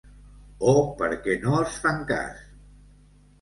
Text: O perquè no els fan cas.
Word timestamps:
O 0.71 0.71
perquè 1.01 1.35
no 1.43 1.53
els 1.59 1.77
fan 1.85 2.01
cas. 2.13 2.41